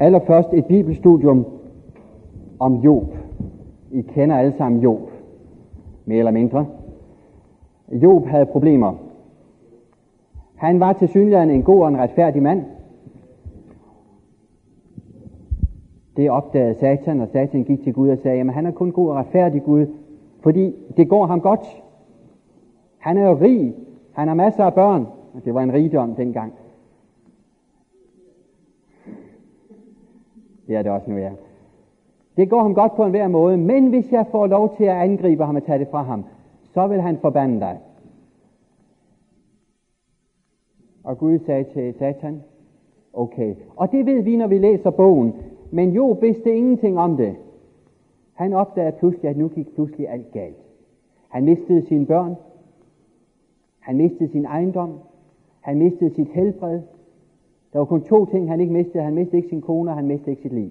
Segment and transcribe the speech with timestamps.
[0.00, 1.46] Allerførst et bibelstudium
[2.58, 3.14] om Job.
[3.90, 5.10] I kender alle sammen Job,
[6.04, 6.66] mere eller mindre.
[7.92, 8.94] Job havde problemer.
[10.56, 12.62] Han var til synligheden en god og en retfærdig mand.
[16.16, 19.08] Det opdagede Satan, og Satan gik til Gud og sagde, at han er kun god
[19.08, 19.86] og retfærdig Gud,
[20.42, 21.82] fordi det går ham godt.
[22.98, 23.74] Han er jo rig,
[24.12, 26.52] han har masser af børn, og det var en rigdom dengang.
[30.70, 31.30] Det er det også nu, ja.
[32.36, 35.44] Det går ham godt på enhver måde, men hvis jeg får lov til at angribe
[35.44, 36.24] ham og tage det fra ham,
[36.74, 37.78] så vil han forbande dig.
[41.04, 42.42] Og Gud sagde til Satan,
[43.12, 43.54] okay.
[43.76, 45.34] Og det ved vi, når vi læser bogen.
[45.70, 47.36] Men jo vidste ingenting om det.
[48.34, 50.62] Han opdagede pludselig, at nu gik pludselig alt galt.
[51.28, 52.34] Han mistede sine børn.
[53.80, 54.98] Han mistede sin ejendom.
[55.60, 56.80] Han mistede sit helbred.
[57.72, 59.02] Der var kun to ting, han ikke mistede.
[59.02, 60.70] Han mistede ikke sin kone, og han mistede ikke sit liv.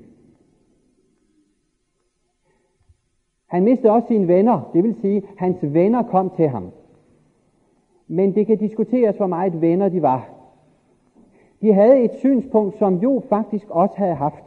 [3.48, 4.70] Han mistede også sine venner.
[4.74, 6.72] Det vil sige, hans venner kom til ham.
[8.08, 10.30] Men det kan diskuteres, hvor meget venner de var.
[11.62, 14.44] De havde et synspunkt, som jo faktisk også havde haft.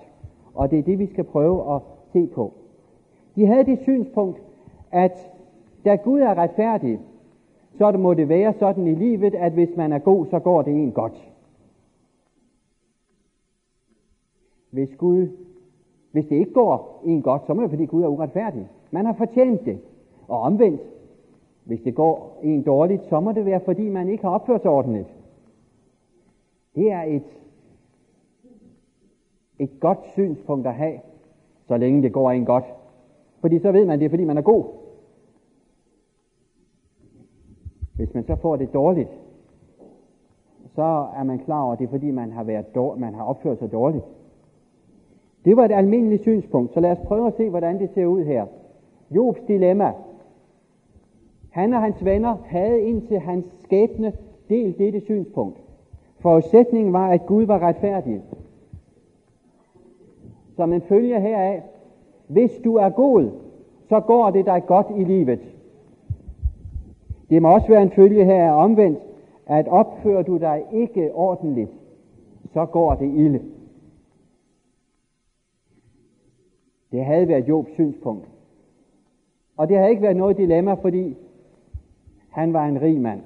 [0.54, 2.52] Og det er det, vi skal prøve at se på.
[3.36, 4.42] De havde det synspunkt,
[4.90, 5.32] at
[5.84, 7.00] da Gud er retfærdig,
[7.78, 10.72] så må det være sådan i livet, at hvis man er god, så går det
[10.72, 11.31] en godt.
[14.72, 15.28] Hvis Gud,
[16.12, 18.68] hvis det ikke går en godt, så må det fordi Gud er uretfærdig.
[18.90, 19.80] Man har fortjent det.
[20.28, 20.80] Og omvendt,
[21.64, 24.70] hvis det går en dårligt, så må det være, fordi man ikke har opført sig
[24.70, 25.08] ordentligt.
[26.74, 27.22] Det er et,
[29.58, 31.00] et godt synspunkt at have,
[31.68, 32.64] så længe det går en godt.
[33.40, 34.64] Fordi så ved man, det er fordi man er god.
[37.94, 39.10] Hvis man så får det dårligt,
[40.74, 43.24] så er man klar over, at det er fordi man har, været dårlig, man har
[43.24, 44.04] opført sig dårligt.
[45.44, 48.24] Det var et almindeligt synspunkt, så lad os prøve at se, hvordan det ser ud
[48.24, 48.46] her.
[49.10, 49.92] Jobs dilemma.
[51.50, 54.12] Han og hans venner havde indtil hans skæbne
[54.48, 55.58] delt dette synspunkt.
[56.18, 58.22] Forudsætningen var, at Gud var retfærdig.
[60.56, 61.62] Som en følge heraf,
[62.26, 63.30] hvis du er god,
[63.88, 65.40] så går det dig godt i livet.
[67.30, 68.98] Det må også være en følge her omvendt,
[69.46, 71.70] at opfører du dig ikke ordentligt,
[72.52, 73.40] så går det ilde.
[76.92, 78.28] Det havde været Jobs synspunkt.
[79.56, 81.16] Og det havde ikke været noget dilemma, fordi
[82.28, 83.20] han var en rig mand.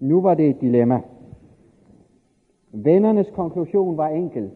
[0.00, 1.00] Nu var det et dilemma.
[2.72, 4.50] Vennernes konklusion var enkel.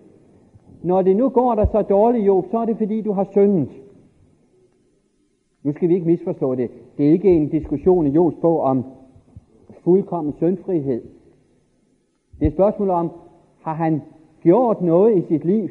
[0.83, 3.69] Når det nu går der så dårligt, Job, så er det fordi, du har syndet.
[5.63, 6.71] Nu skal vi ikke misforstå det.
[6.99, 8.85] Det er ikke en diskussion i Jobs bog om
[9.85, 11.03] fuldkommen syndfrihed.
[12.39, 13.11] Det er et spørgsmål om,
[13.61, 14.03] har han
[14.43, 15.69] gjort noget i sit liv,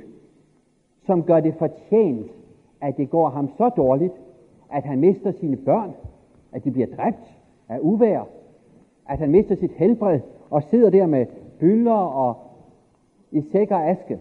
[1.06, 2.32] som gør det fortjent,
[2.82, 4.14] at det går ham så dårligt,
[4.72, 5.94] at han mister sine børn,
[6.52, 7.38] at de bliver dræbt
[7.70, 8.24] af uvær,
[9.10, 10.20] at han mister sit helbred
[10.50, 11.26] og sidder der med
[11.60, 12.36] bylder og
[13.32, 14.20] i sækker aske.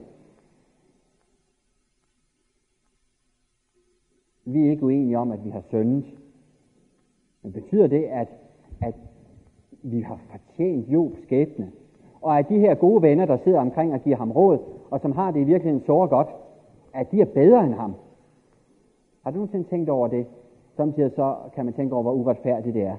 [4.45, 6.05] Vi er ikke uenige om, at vi har syndet.
[7.43, 8.29] Men betyder det, at,
[8.83, 8.95] at
[9.83, 11.73] vi har fortjent Jobs skæbne?
[12.21, 14.59] Og at de her gode venner, der sidder omkring og giver ham råd,
[14.91, 16.29] og som har det i virkeligheden så godt,
[16.95, 17.95] at de er bedre end ham?
[19.25, 20.27] Har du nogensinde tænkt over det?
[20.77, 22.97] Samtidig så kan man tænke over, hvor uretfærdigt det er.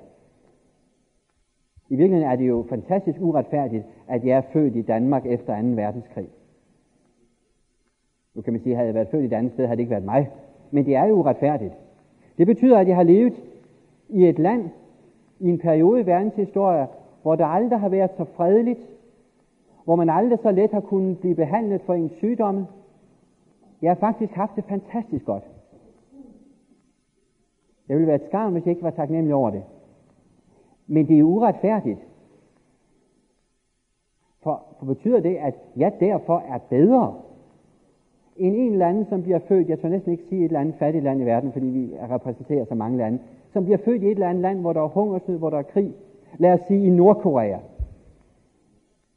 [1.89, 5.67] I virkeligheden er det jo fantastisk uretfærdigt, at jeg er født i Danmark efter 2.
[5.67, 6.27] verdenskrig.
[8.35, 9.81] Nu kan man sige, at havde jeg været født i et andet sted, havde det
[9.81, 10.29] ikke været mig.
[10.71, 11.73] Men det er jo uretfærdigt.
[12.37, 13.33] Det betyder, at jeg har levet
[14.09, 14.69] i et land,
[15.39, 16.87] i en periode i verdenshistorien,
[17.21, 18.79] hvor der aldrig har været så fredeligt,
[19.83, 22.67] hvor man aldrig så let har kunnet blive behandlet for en sygdomme.
[23.81, 25.43] Jeg har faktisk haft det fantastisk godt.
[27.89, 29.63] Jeg ville være et skam, hvis jeg ikke var taknemmelig over det.
[30.87, 31.99] Men det er uretfærdigt.
[34.43, 37.21] For, for betyder det, at jeg derfor er bedre
[38.35, 40.75] end en eller anden, som bliver født, jeg tør næsten ikke sige et eller andet
[40.75, 43.19] fattigt land i verden, fordi vi repræsenterer så mange lande,
[43.53, 45.63] som bliver født i et eller andet land, hvor der er hungersnød, hvor der er
[45.63, 45.93] krig.
[46.37, 47.57] Lad os sige i Nordkorea.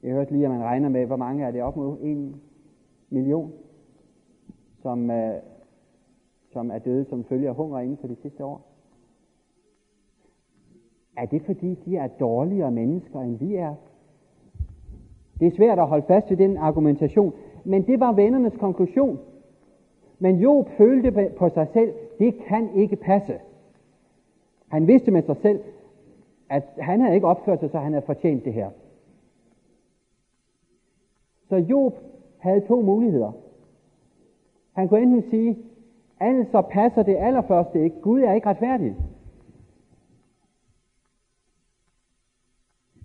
[0.03, 2.37] Jeg hørte lige, at man regner med, hvor mange er det op mod en
[3.11, 3.53] million,
[4.85, 5.35] som, øh,
[6.53, 8.61] som er døde som følge af hunger inden for de sidste år.
[11.17, 13.75] Er det fordi, de er dårligere mennesker, end vi er?
[15.41, 17.33] Det er svært at holde fast ved den argumentation,
[17.65, 19.19] men det var vennernes konklusion.
[20.19, 23.39] Men Job følte på sig selv, det kan ikke passe.
[24.69, 25.61] Han vidste med sig selv,
[26.49, 28.71] at han havde ikke opført sig, så han havde fortjent det her.
[31.49, 31.95] Så Job
[32.39, 33.44] havde to muligheder.
[34.75, 35.59] Han kunne enten sige,
[36.21, 38.01] altså passer det allerførste ikke.
[38.01, 38.97] Gud er ikke retfærdig.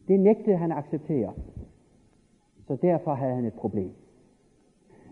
[0.07, 1.33] Det nægtede han at acceptere.
[2.67, 3.91] Så derfor havde han et problem.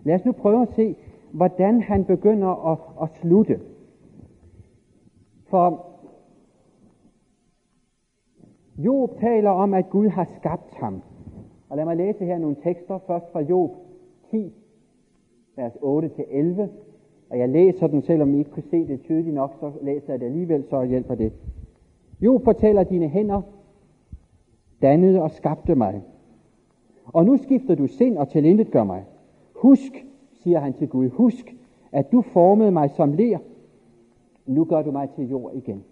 [0.04, 0.96] Lad os nu prøve at se,
[1.32, 3.60] hvordan han begynder at, at slutte.
[5.50, 5.86] For
[8.78, 11.02] Job taler om, at Gud har skabt ham.
[11.70, 13.72] Og lad mig læse her nogle tekster, først fra Job
[14.32, 14.54] 10,
[15.58, 16.62] vers 8-11.
[17.30, 20.20] Og jeg læser den, selvom I ikke kunne se det tydeligt nok, så læser jeg
[20.20, 21.34] det alligevel, så hjælper det.
[22.22, 23.42] Jo, fortæller, dine hænder
[24.82, 26.02] dannede og skabte mig.
[27.06, 29.06] Og nu skifter du sind og tilintet gør mig.
[29.56, 31.56] Husk, siger han til Gud, husk,
[31.92, 33.38] at du formede mig som ler.
[34.46, 35.84] Nu gør du mig til jord igen.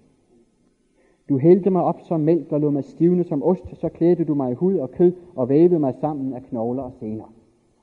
[1.29, 4.35] Du hældte mig op som mælk og lå mig stivne som ost, så klædte du
[4.35, 7.33] mig i hud og kød og vævede mig sammen af knogler og sener.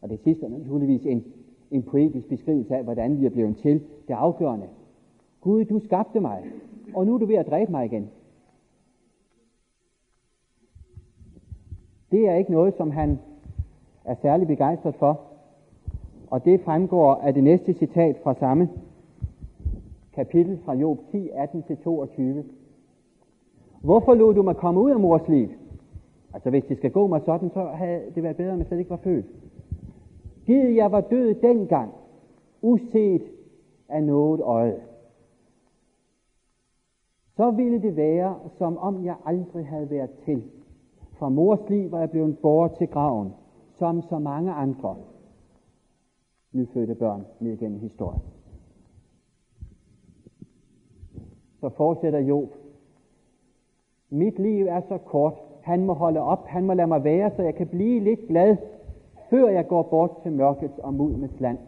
[0.01, 1.25] Og det sidste er naturligvis en,
[1.73, 3.81] en poetisk beskrivelse af, hvordan vi er blevet til.
[4.09, 4.67] Det afgørende.
[5.41, 6.43] Gud, du skabte mig,
[6.95, 8.11] og nu er du ved at dræbe mig igen.
[12.11, 13.19] Det er ikke noget, som han
[14.05, 15.21] er særlig begejstret for.
[16.31, 18.69] Og det fremgår af det næste citat fra samme
[20.13, 22.43] kapitel fra Job 10, 18-22.
[23.81, 25.49] Hvorfor lod du mig komme ud af mors liv?
[26.35, 28.79] Altså hvis det skal gå mig sådan, så havde det været bedre, om jeg slet
[28.79, 29.27] ikke var født.
[30.47, 31.93] Gid jeg var død dengang,
[32.63, 33.23] uset
[33.89, 34.81] af noget øje.
[37.37, 40.43] Så ville det være, som om jeg aldrig havde været til.
[41.19, 43.33] Fra mors liv var jeg blevet båret til graven,
[43.79, 44.97] som så mange andre
[46.53, 48.23] nyfødte børn ned gennem historien.
[51.61, 52.49] Så fortsætter Job.
[54.11, 55.35] Mit liv er så kort.
[55.63, 56.47] Han må holde op.
[56.47, 58.57] Han må lade mig være, så jeg kan blive lidt glad,
[59.33, 61.59] før jeg går bort til mørkets og mulmets land,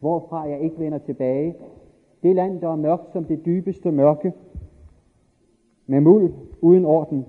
[0.00, 1.56] hvorfra jeg ikke vender tilbage.
[2.22, 4.32] Det land, der er mørkt som det dybeste mørke,
[5.86, 7.26] med muld uden orden,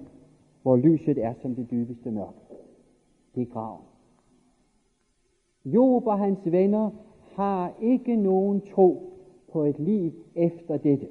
[0.62, 2.40] hvor lyset er som det dybeste mørke.
[3.36, 3.82] Det er graven.
[5.66, 6.90] Job og hans venner
[7.36, 9.14] har ikke nogen tro
[9.52, 11.08] på et liv efter dette.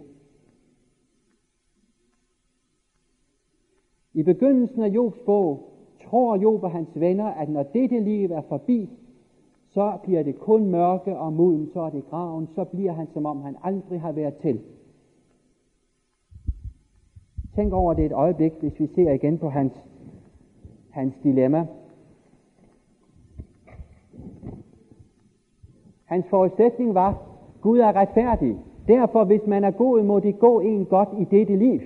[4.15, 5.74] I begyndelsen af Jobs bog
[6.15, 8.91] tror Job og hans venner, at når dette liv er forbi,
[9.71, 13.27] så bliver det kun mørke og moden, så er det graven, så bliver han som
[13.27, 14.61] om han aldrig har været til.
[17.55, 19.73] Tænk over det et øjeblik, hvis vi ser igen på hans,
[20.91, 21.67] hans dilemma.
[26.05, 27.23] Hans forudsætning var,
[27.61, 28.57] Gud er retfærdig.
[28.89, 31.81] Derfor, hvis man er god, må det gå en godt i dette liv.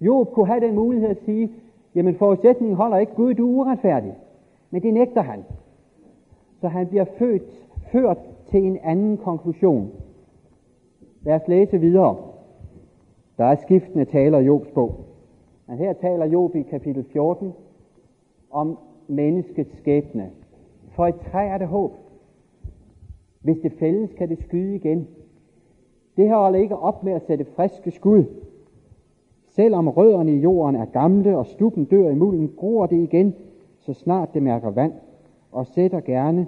[0.00, 1.52] Job kunne have den mulighed at sige,
[1.94, 4.14] jamen forudsætningen holder ikke, Gud du er uretfærdig.
[4.70, 5.44] Men det nægter han.
[6.60, 9.90] Så han bliver født, ført til en anden konklusion.
[11.22, 12.16] Lad os læse videre.
[13.38, 15.04] Der er skiftende taler i Jobs bog.
[15.66, 17.52] Men her taler Job i kapitel 14
[18.50, 20.30] om menneskets skæbne.
[20.94, 21.92] For et træ er det håb.
[23.40, 25.08] Hvis det fældes, kan det skyde igen.
[26.16, 28.24] Det holder ikke op med at sætte friske skud.
[29.54, 33.34] Selvom rødderne i jorden er gamle og stuppen dør i mulden, gror det igen,
[33.80, 34.92] så snart det mærker vand,
[35.52, 36.46] og sætter gerne,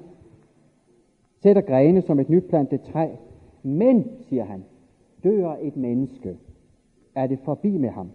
[1.43, 3.09] sætter grene som et nyplantet træ.
[3.63, 4.65] Men, siger han,
[5.25, 6.37] dør et menneske,
[7.15, 8.11] er det forbi med ham.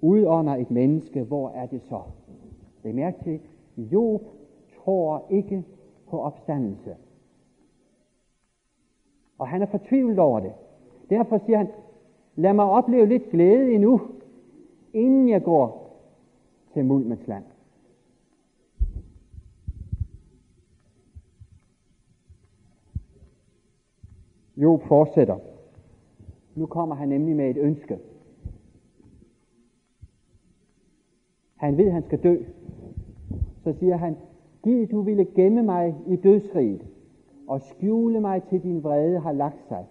[0.00, 2.00] Udånder et menneske, hvor er det så?
[2.82, 3.40] Det er mærke til,
[3.76, 4.22] Job
[4.84, 5.64] tror ikke
[6.10, 6.96] på opstandelse.
[9.38, 10.52] Og han er fortvivlet over det.
[11.10, 11.68] Derfor siger han,
[12.36, 14.00] lad mig opleve lidt glæde endnu,
[14.92, 15.96] inden jeg går
[16.72, 17.44] til Mulmens land.
[24.56, 25.38] Job fortsætter.
[26.54, 27.98] Nu kommer han nemlig med et ønske.
[31.56, 32.36] Han ved, at han skal dø.
[33.64, 34.16] Så siger han,
[34.64, 36.86] Gid du ville gemme mig i dødsriget,
[37.46, 39.86] og skjule mig til din vrede har lagt sig.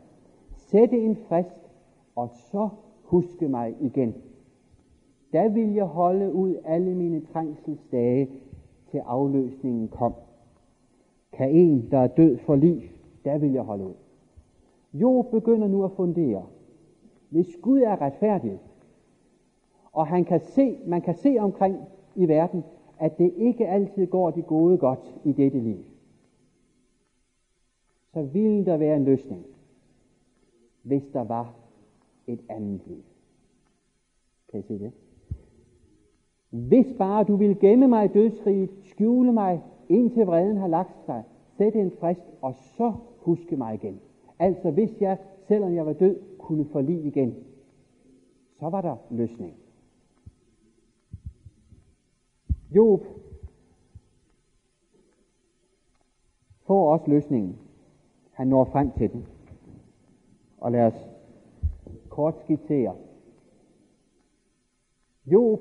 [0.55, 1.64] Sætte en frist,
[2.15, 2.69] og så
[3.03, 4.15] huske mig igen.
[5.33, 8.29] Da vil jeg holde ud alle mine trængselsdage,
[8.91, 10.13] til afløsningen kom.
[11.31, 12.81] Kan en, der er død for liv,
[13.25, 13.93] der vil jeg holde ud.
[14.93, 16.45] Job begynder nu at fundere.
[17.29, 18.59] Hvis Gud er retfærdig,
[19.91, 21.77] og han kan se, man kan se omkring
[22.15, 22.63] i verden,
[22.99, 25.77] at det ikke altid går de gode godt i dette liv,
[28.13, 29.45] så ville der være en løsning,
[30.83, 31.64] hvis der var
[32.27, 33.03] et andet liv.
[34.51, 34.91] Kan I se det?
[36.49, 41.23] Hvis bare du vil gemme mig i dødsriget, skjule mig indtil vreden har lagt sig,
[41.57, 43.99] sætte en frist, og så huske mig igen.
[44.39, 45.17] Altså hvis jeg,
[45.47, 47.35] selvom jeg var død, kunne få liv igen,
[48.59, 49.53] så var der løsning.
[52.75, 53.05] Job
[56.67, 57.57] får også løsningen.
[58.31, 59.27] Han når frem til den.
[60.57, 61.14] Og lad os
[62.15, 62.95] kort skitsere.
[65.25, 65.59] Job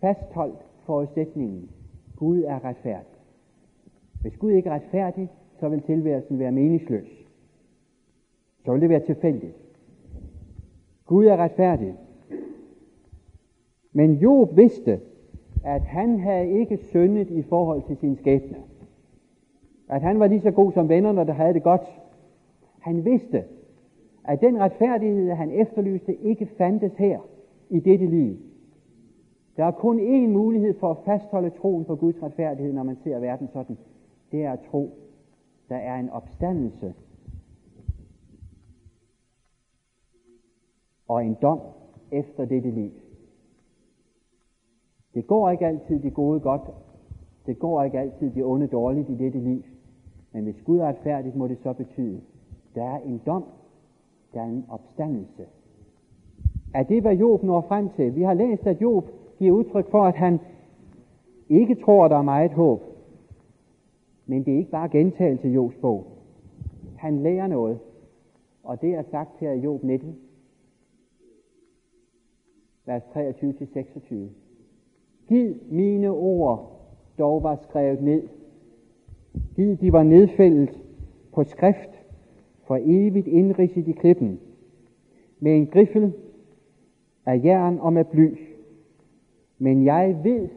[0.00, 1.70] fastholdt forudsætningen.
[2.16, 3.18] Gud er retfærdig.
[4.20, 5.28] Hvis Gud ikke er retfærdig,
[5.60, 7.08] så vil tilværelsen være meningsløs.
[8.64, 9.56] Så vil det være tilfældigt.
[11.06, 11.94] Gud er retfærdig.
[13.92, 15.00] Men Job vidste,
[15.64, 18.56] at han havde ikke syndet i forhold til sin skæbne.
[19.88, 22.00] At han var lige så god som vennerne, der havde det godt.
[22.80, 23.44] Han vidste,
[24.24, 27.20] at den retfærdighed, han efterlyste, ikke fandtes her
[27.70, 28.36] i dette liv.
[29.56, 33.18] Der er kun én mulighed for at fastholde troen på Guds retfærdighed, når man ser
[33.18, 33.78] verden sådan.
[34.32, 34.90] Det er at tro,
[35.68, 36.94] der er en opstandelse
[41.08, 41.60] og en dom
[42.12, 42.90] efter dette liv.
[45.14, 46.62] Det går ikke altid det gode godt.
[47.46, 49.62] Det går ikke altid det onde dårligt i dette liv.
[50.32, 52.20] Men hvis Gud er retfærdigt, må det så betyde,
[52.74, 53.44] der er en dom,
[54.34, 55.46] der er en opstandelse.
[56.74, 58.16] Er det, hvad Job når frem til?
[58.16, 60.40] Vi har læst, at Job giver udtryk for, at han
[61.48, 62.82] ikke tror, der er meget håb.
[64.26, 66.06] Men det er ikke bare gentagelse i Jobs bog.
[66.96, 67.78] Han lærer noget,
[68.62, 70.16] og det er sagt her i Job 19,
[72.86, 74.14] vers 23-26.
[75.28, 76.80] Giv mine ord
[77.18, 78.28] dog var skrevet ned.
[79.56, 80.82] Giv de var nedfældet
[81.32, 81.99] på skrift,
[82.70, 84.40] for evigt indridset i klippen,
[85.40, 86.12] med en griffel
[87.26, 88.38] af jern og med bly.
[89.58, 90.48] Men jeg ved,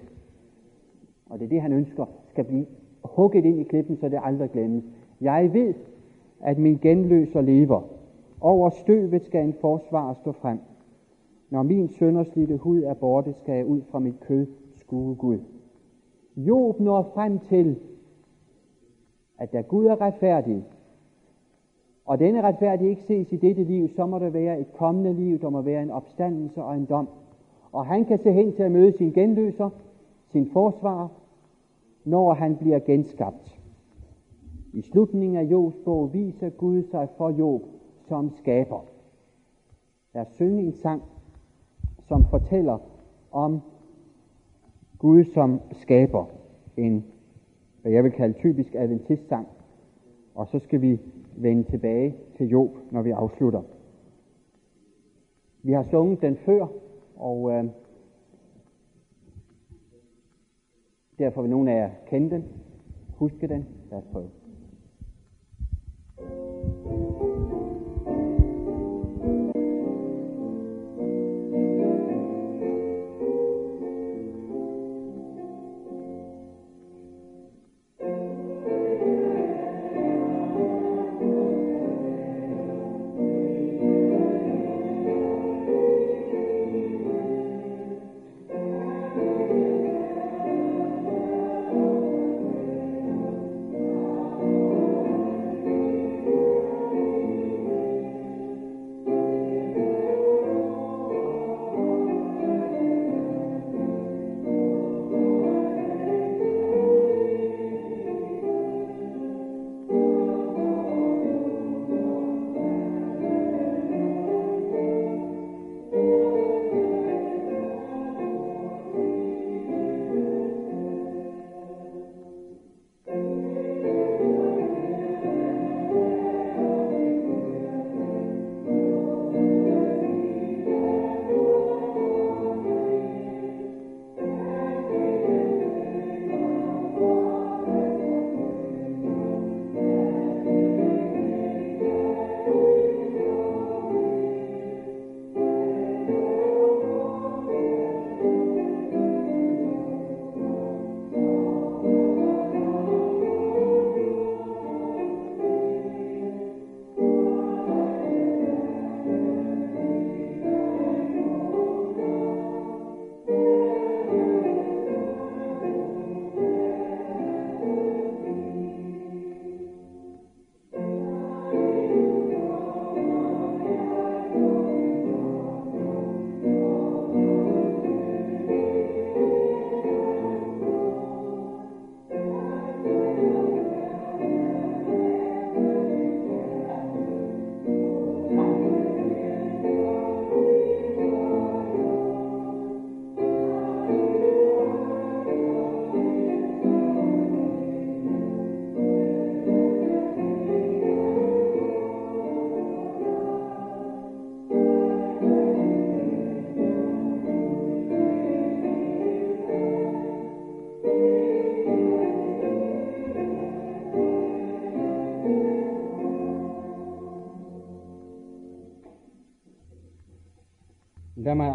[1.25, 2.65] og det er det, han ønsker, skal blive
[3.03, 4.83] hugget ind i klippen, så det aldrig glemmes.
[5.21, 5.73] Jeg ved,
[6.41, 7.81] at min genløser lever.
[8.41, 10.59] Over støvet skal en forsvar stå frem.
[11.49, 15.39] Når min sønderslidte hud er borte, skal jeg ud fra mit kød skue Gud.
[16.37, 17.79] Job når frem til,
[19.39, 20.63] at da Gud er retfærdig,
[22.05, 25.39] og denne retfærdighed ikke ses i dette liv, så må der være et kommende liv,
[25.39, 27.09] der må være en opstandelse og en dom.
[27.71, 29.69] Og han kan se hen til at møde sin genløser,
[30.31, 31.11] sin forsvar,
[32.05, 33.59] når han bliver genskabt.
[34.73, 37.61] I slutningen af Jobs bog viser Gud sig for Job
[38.07, 38.85] som skaber.
[40.13, 41.01] Der synge en sang,
[42.07, 42.77] som fortæller
[43.31, 43.61] om
[44.99, 46.25] Gud som skaber.
[46.77, 47.05] En,
[47.81, 49.47] hvad jeg vil kalde typisk adventistsang.
[50.35, 50.99] Og så skal vi
[51.35, 53.61] vende tilbage til Job, når vi afslutter.
[55.63, 56.67] Vi har sunget den før,
[57.15, 57.65] og øh,
[61.19, 62.43] derfor vil nogen af jer kende den,
[63.17, 63.65] huske den.
[63.91, 64.29] Lad os prøve.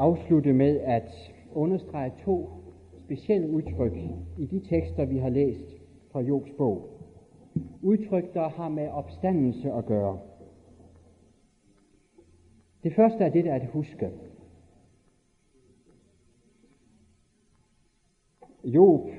[0.08, 2.50] Afslutte med at understrege to
[3.04, 3.96] specielle udtryk
[4.38, 5.76] i de tekster, vi har læst
[6.12, 6.88] fra Jobs bog.
[7.82, 10.18] Udtryk, der har med opstandelse at gøre.
[12.82, 14.10] Det første er det der at huske.
[18.64, 19.10] Job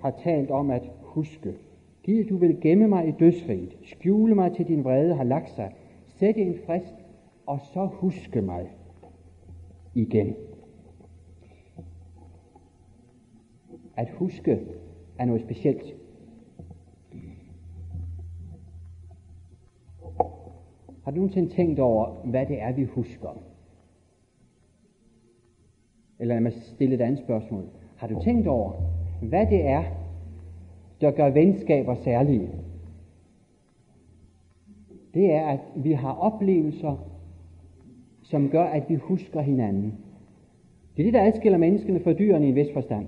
[0.00, 1.54] har talt om at huske.
[2.02, 5.74] Gid du vil gemme mig i dødsriget, skjule mig til din vrede har lagt sig,
[6.06, 6.94] sætte en frist,
[7.46, 8.75] og så huske mig
[9.96, 10.36] igen.
[13.96, 14.60] At huske
[15.18, 15.94] er noget specielt.
[21.04, 23.28] Har du nogensinde tænkt over, hvad det er, vi husker?
[26.18, 27.64] Eller lad mig stille et andet spørgsmål.
[27.96, 28.72] Har du tænkt over,
[29.22, 29.84] hvad det er,
[31.00, 32.50] der gør venskaber særlige?
[35.14, 37.15] Det er, at vi har oplevelser,
[38.30, 39.94] som gør, at vi husker hinanden.
[40.96, 43.06] Det er det, der adskiller menneskene fra dyrene i en vis forstand.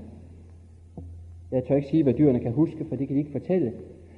[1.52, 3.72] Jeg tør ikke sige, hvad dyrene kan huske, for det kan de ikke fortælle.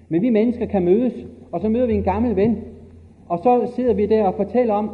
[0.09, 2.59] Men vi mennesker kan mødes, og så møder vi en gammel ven,
[3.28, 4.90] og så sidder vi der og fortæller om,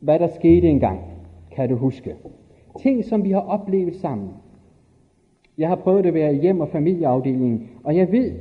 [0.00, 1.00] hvad der skete engang,
[1.52, 2.14] kan du huske.
[2.80, 4.28] Ting, som vi har oplevet sammen.
[5.58, 8.32] Jeg har prøvet at være i hjem- og familieafdelingen, og jeg ved,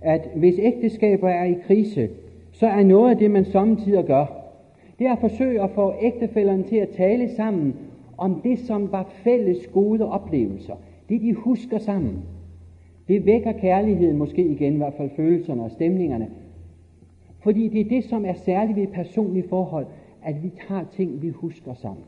[0.00, 2.08] at hvis ægteskaber er i krise,
[2.52, 4.43] så er noget af det, man samtidig gør,
[4.98, 7.76] det er at forsøge at få ægtefælderne til at tale sammen
[8.18, 10.74] om det, som var fælles gode oplevelser.
[11.08, 12.22] Det, de husker sammen.
[13.08, 16.30] Det vækker kærligheden måske igen, i hvert fald følelserne og stemningerne.
[17.40, 19.86] Fordi det er det, som er særligt ved et personligt forhold,
[20.22, 22.04] at vi tager ting, vi husker sammen.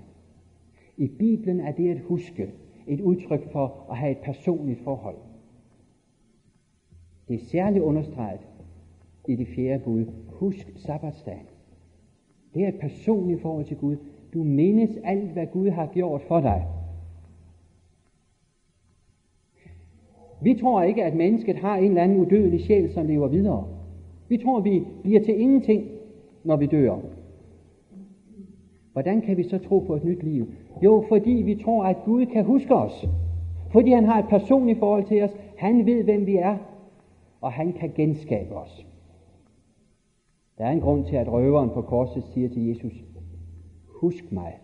[0.96, 2.50] I Bibelen er det at huske
[2.86, 5.16] et udtryk for at have et personligt forhold.
[7.28, 8.40] Det er særligt understreget
[9.28, 10.04] i det fjerde bud.
[10.28, 11.46] Husk sabbatsdagen.
[12.56, 13.96] Det er et personligt forhold til Gud.
[14.34, 16.66] Du mindes alt, hvad Gud har gjort for dig.
[20.42, 23.66] Vi tror ikke, at mennesket har en eller anden udødelig sjæl, som lever videre.
[24.28, 25.84] Vi tror, vi bliver til ingenting,
[26.44, 26.96] når vi dør.
[28.92, 30.46] Hvordan kan vi så tro på et nyt liv?
[30.82, 33.06] Jo, fordi vi tror, at Gud kan huske os.
[33.72, 35.30] Fordi han har et personligt forhold til os.
[35.56, 36.56] Han ved, hvem vi er,
[37.40, 38.86] og han kan genskabe os.
[40.58, 43.04] Der er en grund til, at røveren på korset siger til Jesus,
[43.86, 44.58] husk mig,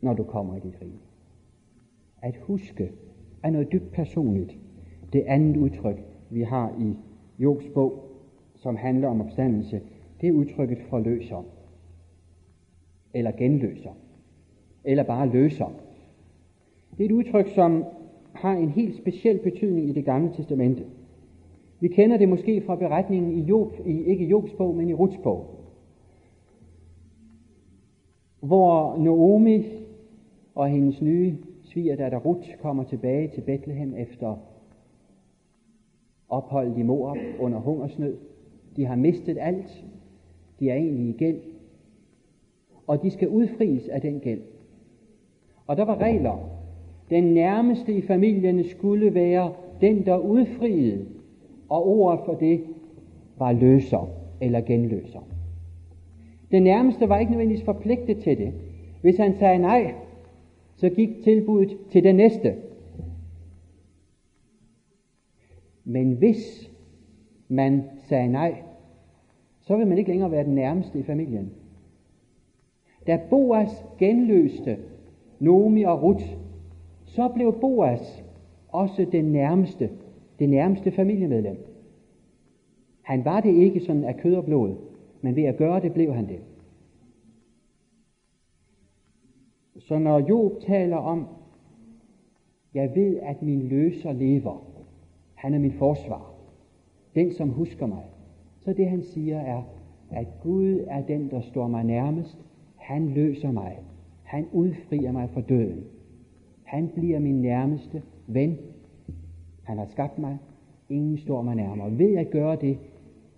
[0.00, 1.00] når du kommer i dit rige.
[2.22, 2.92] At huske
[3.42, 4.58] er noget dybt personligt.
[5.12, 5.96] Det andet udtryk,
[6.30, 6.96] vi har i
[7.38, 8.06] Jobs bog,
[8.54, 9.80] som handler om opstandelse,
[10.20, 11.44] det er udtrykket forløser.
[13.14, 13.92] Eller genløser.
[14.84, 15.72] Eller bare løser.
[16.98, 17.84] Det er et udtryk, som
[18.32, 20.84] har en helt speciel betydning i det gamle testamente.
[21.80, 25.16] Vi kender det måske fra beretningen i Job, i, ikke Jobs bog, men i Ruts
[25.22, 25.46] bog.
[28.40, 29.64] Hvor Naomi
[30.54, 34.36] og hendes nye svigerdatter Ruth kommer tilbage til Bethlehem efter
[36.28, 38.16] opholdet i Moab under hungersnød.
[38.76, 39.84] De har mistet alt.
[40.60, 41.40] De er egentlig i gæld.
[42.86, 44.42] Og de skal udfries af den gæld.
[45.66, 46.50] Og der var regler.
[47.10, 51.06] Den nærmeste i familien skulle være den, der udfriede
[51.68, 52.64] og ordet for det
[53.38, 54.08] var løser
[54.40, 55.20] eller genløser.
[56.50, 58.52] Den nærmeste var ikke nødvendigvis forpligtet til det.
[59.00, 59.94] Hvis han sagde nej,
[60.76, 62.54] så gik tilbuddet til den næste.
[65.84, 66.70] Men hvis
[67.48, 68.62] man sagde nej,
[69.60, 71.50] så vil man ikke længere være den nærmeste i familien.
[73.06, 74.76] Da Boas genløste
[75.40, 76.24] Nomi og Ruth,
[77.04, 78.24] så blev Boas
[78.68, 79.90] også den nærmeste
[80.38, 81.66] det nærmeste familiemedlem.
[83.02, 84.74] Han var det ikke sådan af kød og blod,
[85.20, 86.40] men ved at gøre det, blev han det.
[89.78, 91.26] Så når Job taler om,
[92.74, 94.66] jeg ved, at min løser lever,
[95.34, 96.34] han er min forsvar,
[97.14, 98.04] den som husker mig,
[98.60, 99.62] så det han siger er,
[100.10, 102.38] at Gud er den, der står mig nærmest,
[102.76, 103.78] han løser mig,
[104.22, 105.84] han udfrier mig fra døden.
[106.64, 108.58] Han bliver min nærmeste ven,
[109.66, 110.38] han har skabt mig.
[110.88, 111.98] Ingen står mig nærmere.
[111.98, 112.78] Ved at gøre det,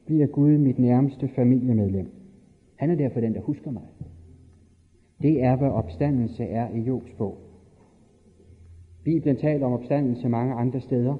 [0.06, 2.10] bliver Gud mit nærmeste familiemedlem.
[2.76, 3.82] Han er derfor den, der husker mig.
[5.22, 7.38] Det er, hvad opstandelse er i Jobs bog.
[9.04, 11.16] Bibelen taler om opstandelse mange andre steder.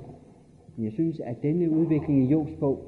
[0.77, 2.79] Men jeg synes, at denne udvikling i Jobs bog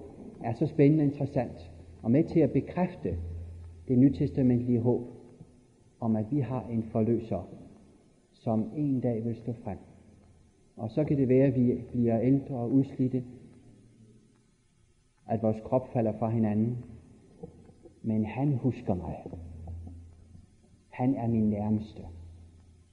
[0.44, 1.70] er så spændende og interessant,
[2.02, 3.14] og med til at bekræfte
[3.88, 5.02] det nytestamentlige håb
[6.00, 7.48] om, at vi har en forløser,
[8.32, 9.78] som en dag vil stå frem.
[10.76, 13.24] Og så kan det være, at vi bliver ældre og udslidte,
[15.28, 16.84] at vores krop falder fra hinanden.
[18.02, 19.16] Men han husker mig.
[20.88, 22.02] Han er min nærmeste,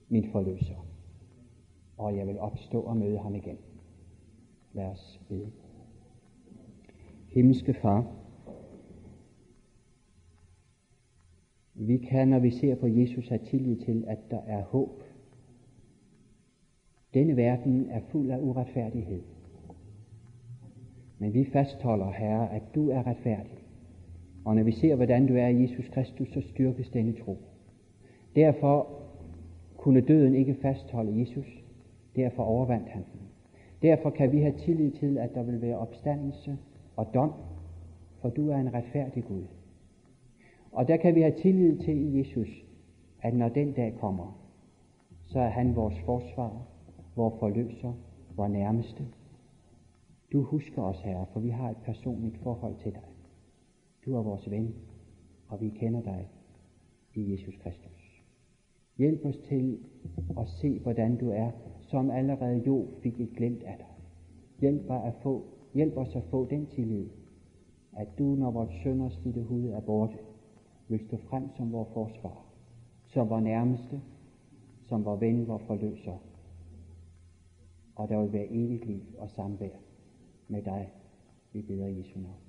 [0.09, 0.87] min forløser.
[1.97, 3.57] Og jeg vil opstå og møde ham igen.
[4.73, 5.51] Lad os bede.
[7.27, 8.11] Himmelske Far,
[11.73, 15.03] vi kan, når vi ser på Jesus, have tillid til, at der er håb.
[17.17, 19.21] Denne verden er fuld af uretfærdighed.
[21.19, 23.57] Men vi fastholder, Herre, at du er retfærdig.
[24.45, 27.37] Og når vi ser, hvordan du er i Jesus Kristus, så styrkes denne tro.
[28.35, 28.87] Derfor
[29.77, 31.63] kunne døden ikke fastholde Jesus.
[32.15, 33.21] Derfor overvandt han den.
[33.81, 36.57] Derfor kan vi have tillid til, at der vil være opstandelse
[36.95, 37.33] og dom,
[38.21, 39.43] for du er en retfærdig Gud.
[40.71, 42.65] Og der kan vi have tillid til i Jesus,
[43.21, 44.39] at når den dag kommer,
[45.25, 46.76] så er han vores forsvar,
[47.17, 47.93] vor forløser,
[48.35, 49.07] vor nærmeste.
[50.31, 53.03] Du husker os, Herre, for vi har et personligt forhold til dig.
[54.05, 54.75] Du er vores ven,
[55.47, 56.29] og vi kender dig
[57.13, 58.23] i Jesus Kristus.
[58.97, 59.79] Hjælp os til
[60.39, 61.51] at se, hvordan du er,
[61.81, 63.87] som allerede jo fik et glemt af dig.
[64.59, 67.07] Hjælp, at få, hjælp os at få den tillid,
[67.97, 70.17] at du, når vores sønder slidte hud er borte,
[70.87, 72.45] vil stå frem som vores forsvar,
[73.05, 74.01] som vores nærmeste,
[74.81, 76.17] som vores ven, vores forløser.
[77.97, 79.77] Og der vil være evigt liv og samvær
[80.47, 80.91] med dig.
[81.53, 82.46] Vi beder i Jesu navn.